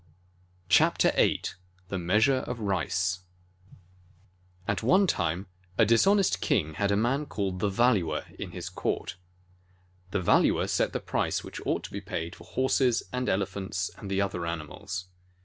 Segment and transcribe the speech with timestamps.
[0.71, 1.41] 33 VIII
[1.89, 3.19] THE MEASURE OF RICE
[4.67, 5.45] AT one time
[5.77, 9.15] a dishonest king had a man called the Valuer in his court.
[10.09, 14.09] The Valuer set the price which ought to be paid for horses and elephants and
[14.09, 15.05] the other animals.